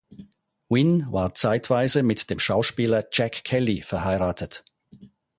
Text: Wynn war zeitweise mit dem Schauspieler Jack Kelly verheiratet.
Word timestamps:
Wynn 0.67 1.11
war 1.11 1.35
zeitweise 1.35 2.01
mit 2.01 2.31
dem 2.31 2.39
Schauspieler 2.39 3.09
Jack 3.11 3.43
Kelly 3.43 3.83
verheiratet. 3.83 4.65